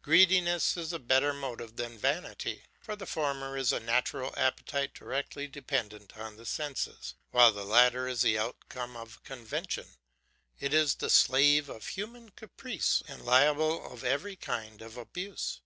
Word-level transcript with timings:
Greediness 0.00 0.74
is 0.78 0.94
a 0.94 0.98
better 0.98 1.34
motive 1.34 1.76
than 1.76 1.98
vanity; 1.98 2.64
for 2.80 2.96
the 2.96 3.04
former 3.04 3.58
is 3.58 3.72
a 3.74 3.78
natural 3.78 4.32
appetite 4.34 4.94
directly 4.94 5.46
dependent 5.46 6.16
on 6.16 6.38
the 6.38 6.46
senses, 6.46 7.14
while 7.30 7.52
the 7.52 7.62
latter 7.62 8.08
is 8.08 8.22
the 8.22 8.38
outcome 8.38 8.96
of 8.96 9.22
convention, 9.22 9.98
it 10.58 10.72
is 10.72 10.94
the 10.94 11.10
slave 11.10 11.68
of 11.68 11.88
human 11.88 12.30
caprice 12.30 13.02
and 13.06 13.26
liable 13.26 13.94
to 13.98 14.06
every 14.06 14.34
kind 14.36 14.80
of 14.80 14.96
abuse. 14.96 15.60